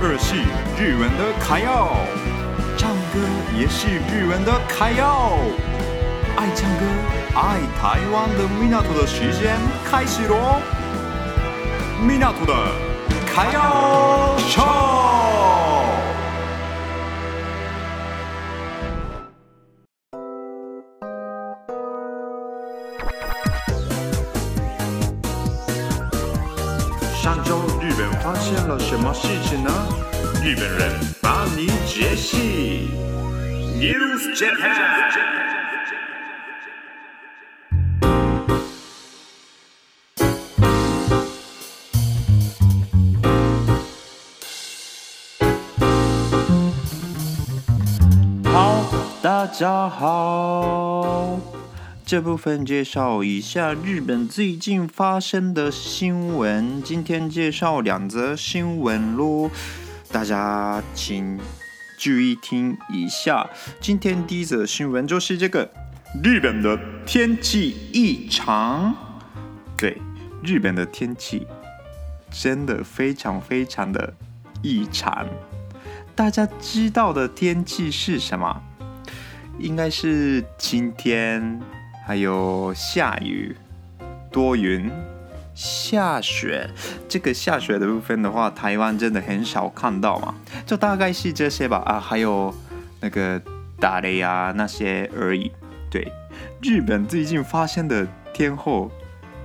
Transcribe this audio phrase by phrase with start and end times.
[0.00, 0.36] 二是
[0.76, 1.96] 日文的卡要，
[2.76, 3.20] 唱歌
[3.56, 5.38] 也是日文的卡要。
[6.36, 6.84] 爱唱歌、
[7.34, 9.56] 爱台湾的米纳图的时间
[9.88, 10.60] 开始喽！
[12.04, 12.54] 米纳图的
[13.26, 14.62] 卡要秀。
[28.24, 29.70] 发现了什么事情呢？
[30.42, 32.88] 日本人帮你解析。
[33.76, 35.12] News Japan。
[48.50, 48.86] 好，
[49.20, 51.38] 大家好。
[52.06, 56.82] 这部分介绍一下日本最近发生的新闻。
[56.82, 59.50] 今天介绍两则新闻喽，
[60.12, 61.40] 大家请
[61.98, 63.48] 注意听一下。
[63.80, 65.70] 今天第一则新闻就是这个：
[66.22, 68.94] 日本的天气异常。
[69.74, 69.96] 对，
[70.42, 71.46] 日本的天气
[72.30, 74.12] 真的非常非常的
[74.60, 75.26] 异常。
[76.14, 78.62] 大家知道的天气是什么？
[79.58, 81.62] 应该是晴天。
[82.06, 83.56] 还有下雨、
[84.30, 84.90] 多云、
[85.54, 86.68] 下雪。
[87.08, 90.34] 这个下雪的部分的话，台湾真的很少看到嘛，
[90.66, 91.78] 就大概是这些吧。
[91.86, 92.54] 啊，还有
[93.00, 93.40] 那个
[93.80, 95.50] 打雷啊那些而已。
[95.90, 96.06] 对，
[96.60, 98.90] 日本最近发现的天候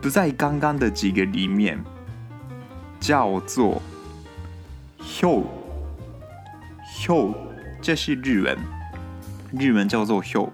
[0.00, 1.78] 不在刚刚的几个里面，
[2.98, 3.80] 叫做
[5.00, 5.44] 秀
[6.84, 7.32] ”，“秀
[7.80, 8.58] 这是日文，
[9.52, 10.52] 日文叫做秀。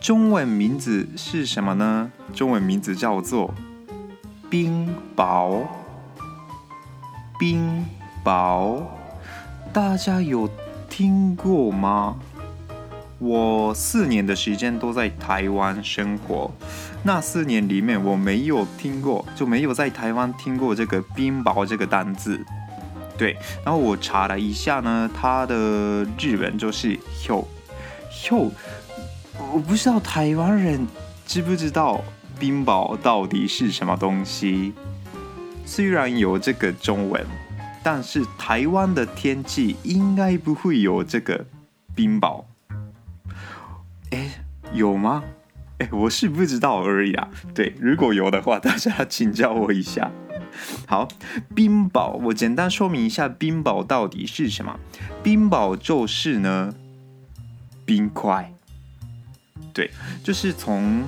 [0.00, 2.10] 中文名字是什么呢？
[2.32, 3.52] 中文名字叫做
[4.48, 5.64] 冰雹。
[7.38, 7.84] 冰
[8.24, 8.82] 雹，
[9.72, 10.48] 大家有
[10.88, 12.16] 听过吗？
[13.18, 16.50] 我四年的时间都在台湾生活，
[17.02, 22.44] 那四年里面我没有听过，就没有在台湾听过这个冰雹这个单字。
[23.16, 27.44] 对，然后我查了一下呢，它的日文就是“hyo
[28.24, 28.50] yo”。
[29.38, 30.86] 我不知道台湾人
[31.26, 32.02] 知不知道
[32.38, 34.72] 冰雹到底是什么东西。
[35.64, 37.24] 虽然有这个中文，
[37.82, 41.46] 但是台湾的天气应该不会有这个
[41.94, 42.44] 冰雹。
[44.10, 45.24] 哎，有吗？
[45.78, 47.28] 哎，我是不知道而已啊。
[47.54, 50.10] 对，如果有的话，大家请教我一下。
[50.86, 51.06] 好，
[51.54, 54.78] 冰雹，我简单说明一下冰雹到底是什么。
[55.22, 56.74] 冰雹就是呢，
[57.84, 58.52] 冰块。
[59.78, 59.88] 对，
[60.24, 61.04] 就是从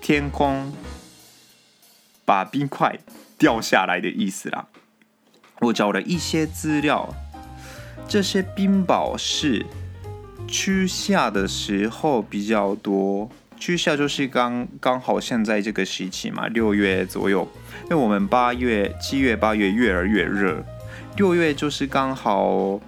[0.00, 0.72] 天空
[2.24, 2.98] 把冰块
[3.38, 4.66] 掉下来的意思啦。
[5.60, 7.14] 我找了一些资料，
[8.08, 9.64] 这些冰雹是
[10.48, 13.30] 初夏的时候比较多。
[13.60, 17.48] 初夏就是刚刚好现在这个时期嘛，六月左右。
[17.84, 20.64] 因为我们八月、七月、八月越来越热，
[21.16, 22.80] 六月就是刚好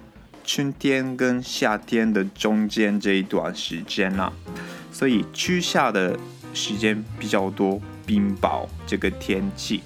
[0.43, 4.31] 春天跟夏天的中间这一段时间啦。
[4.91, 6.19] 所以初夏的
[6.53, 9.81] 时间比较多冰雹这个天气，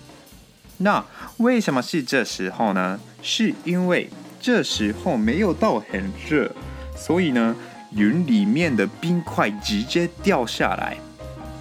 [0.78, 1.06] 那
[1.38, 3.00] 为什么是这时候呢？
[3.22, 6.52] 是因为这时候没有到很热，
[6.96, 7.56] 所以呢，
[7.92, 10.98] 云里面的冰块直接掉下来。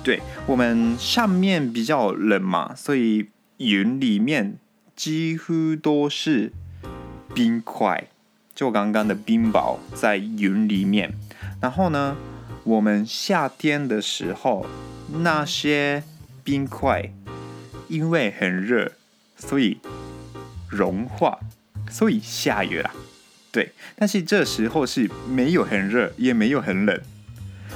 [0.03, 3.29] 对，我们上面比较冷嘛，所以
[3.59, 4.59] 云里面
[4.97, 6.53] 几乎都是
[7.35, 8.09] 冰块，
[8.55, 11.13] 就刚刚的冰雹在云里面，
[11.61, 12.17] 然后呢，
[12.63, 14.67] 我们夏天的时候，
[15.23, 16.05] 那些
[16.45, 17.11] 冰块
[17.89, 18.93] 因为很热，
[19.37, 19.81] 所以
[20.69, 21.39] 融化，
[21.91, 22.91] 所以下雨了。
[23.51, 27.01] 对，但是这时候是没有很热，也没有很冷，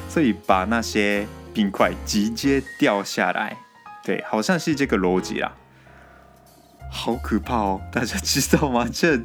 [0.09, 3.57] 所以把那些冰块直接掉下来。
[4.05, 5.55] 对，好像是这个逻辑啦。
[6.91, 7.81] 好可怕哦！
[7.93, 8.89] 大家知道吗？
[8.93, 9.21] 这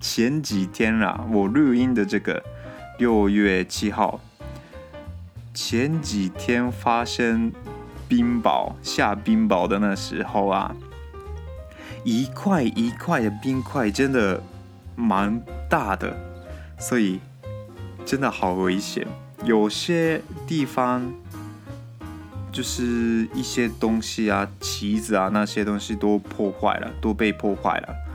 [0.00, 2.42] 前几天啦，我录音的这个
[2.98, 4.20] 六月七号。
[5.52, 7.52] 前几天发生
[8.06, 10.76] 冰雹下冰雹的那时候啊，
[12.04, 14.40] 一块一块的冰块真的
[14.94, 16.16] 蛮大的，
[16.78, 17.18] 所以
[18.06, 19.04] 真的好危险。
[19.42, 21.12] 有些地方
[22.52, 28.07] 就是一些东西啊，旗子啊那些东西都破坏了，都被破坏了。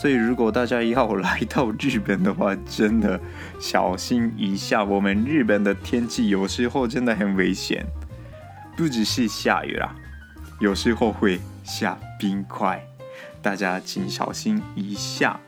[0.00, 3.20] 所以，如果大家要来到日本的话，真的
[3.60, 4.82] 小心一下。
[4.82, 7.84] 我们日本的天气有时候真的很危险，
[8.74, 9.94] 不只是下雨啦，
[10.58, 12.82] 有时候会下冰块，
[13.42, 15.38] 大家请小心一下。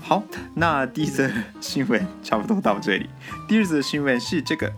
[0.00, 0.24] 好，
[0.56, 1.30] 那第一则
[1.60, 3.08] 新闻差不多到这里。
[3.46, 4.68] 第二则新闻是这个：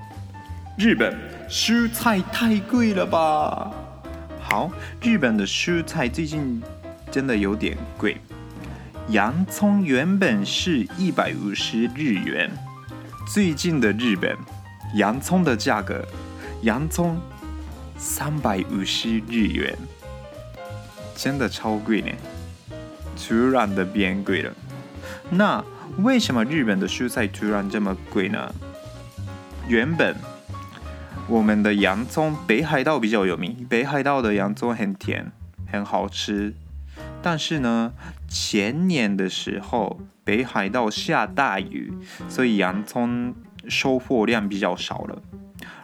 [0.77, 1.17] 日本
[1.49, 3.73] 蔬菜太贵了吧？
[4.43, 4.71] 好，
[5.01, 6.63] 日本的蔬菜最近
[7.11, 8.19] 真的有点贵。
[9.11, 12.49] 洋葱原本是一百五十日元，
[13.27, 14.37] 最近的日本
[14.95, 16.07] 洋葱的价格，
[16.63, 17.21] 洋葱
[17.97, 19.77] 三百五十日元，
[21.17, 22.13] 真的超贵呢，
[23.17, 24.53] 突然的变贵了。
[25.29, 25.65] 那
[25.99, 28.55] 为什么日本的蔬菜突然这么贵呢？
[29.67, 30.15] 原本
[31.27, 35.33] 我们的洋葱，北海道比较有名，北海道的洋葱很甜，
[35.67, 36.55] 很好吃。
[37.23, 37.93] 但是呢，
[38.29, 41.93] 前年的时候北海道下大雨，
[42.29, 43.35] 所以洋葱
[43.69, 45.21] 收获量比较少了。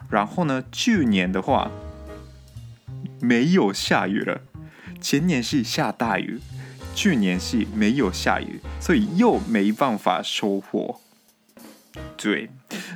[0.08, 1.70] 然后呢，去年的话
[3.20, 4.40] 没有下雨了，
[4.98, 6.40] 前年是下大雨，
[6.94, 11.00] 去年是没有下雨，所以又没办法收获。
[12.16, 12.48] 对，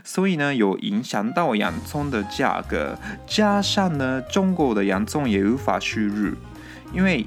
[0.02, 6.34] 所以呢，有影响到洋葱的价格，加上呢，中国的洋葱也无法输入，
[6.94, 7.26] 因为。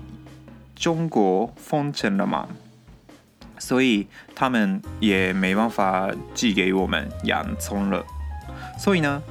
[0.83, 2.45] 中国封城了嘛，
[3.57, 8.05] 所以他们也没办法寄给我们洋葱了。
[8.77, 9.23] 所以呢，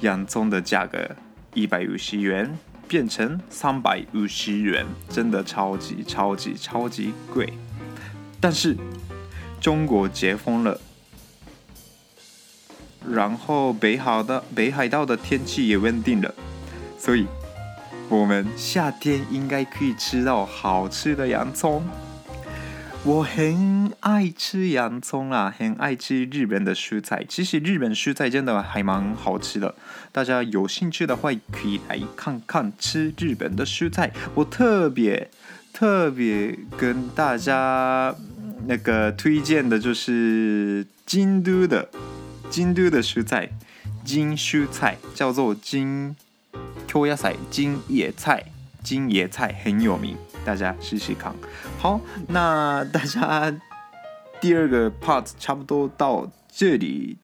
[0.00, 1.06] 洋葱的价格
[1.52, 2.58] 一百五十元
[2.88, 7.52] 变成三百五十元，真的超级超级超级贵。
[8.40, 8.74] 但是
[9.60, 10.80] 中国解封了，
[13.06, 16.34] 然后北海的北海道的天气也稳定了，
[16.98, 17.26] 所以。
[18.12, 21.82] 我们夏天应该可以吃到好吃的洋葱。
[23.04, 27.24] 我很爱吃洋葱啦，很爱吃日本的蔬菜。
[27.26, 29.74] 其实日本蔬菜真的还蛮好吃的，
[30.12, 34.12] 大家有兴趣的话可以来看看吃日本的蔬菜。
[34.34, 35.30] 我特别
[35.72, 38.14] 特别跟大家
[38.66, 41.88] 那个推荐的就是京都的
[42.50, 43.48] 京都的蔬菜，
[44.04, 46.14] 京蔬菜叫做京。
[46.92, 48.44] 秋野菜、金野菜、
[48.82, 51.34] 金野菜很有名，大家试试看。
[51.78, 51.98] 好，
[52.28, 53.50] 那大家
[54.42, 57.16] 第二个 part 差不多到这里